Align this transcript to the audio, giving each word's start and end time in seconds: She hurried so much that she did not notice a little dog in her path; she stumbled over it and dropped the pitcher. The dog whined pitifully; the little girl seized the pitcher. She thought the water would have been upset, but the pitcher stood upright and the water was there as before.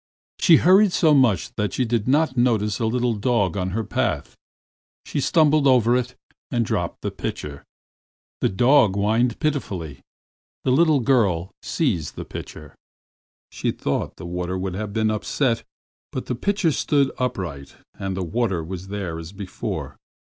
She 0.39 0.55
hurried 0.55 0.93
so 0.93 1.13
much 1.13 1.53
that 1.57 1.73
she 1.73 1.85
did 1.85 2.07
not 2.07 2.35
notice 2.35 2.79
a 2.79 2.87
little 2.87 3.13
dog 3.13 3.55
in 3.55 3.69
her 3.69 3.83
path; 3.83 4.35
she 5.05 5.19
stumbled 5.21 5.67
over 5.67 5.95
it 5.95 6.15
and 6.49 6.65
dropped 6.65 7.03
the 7.03 7.11
pitcher. 7.11 7.63
The 8.39 8.49
dog 8.49 8.95
whined 8.95 9.39
pitifully; 9.39 10.01
the 10.63 10.71
little 10.71 11.01
girl 11.01 11.51
seized 11.61 12.15
the 12.15 12.25
pitcher. 12.25 12.73
She 13.51 13.69
thought 13.69 14.15
the 14.15 14.25
water 14.25 14.57
would 14.57 14.73
have 14.73 14.91
been 14.91 15.11
upset, 15.11 15.63
but 16.11 16.25
the 16.25 16.33
pitcher 16.33 16.71
stood 16.71 17.11
upright 17.19 17.75
and 17.93 18.17
the 18.17 18.23
water 18.23 18.63
was 18.63 18.87
there 18.87 19.19
as 19.19 19.31
before. 19.31 19.97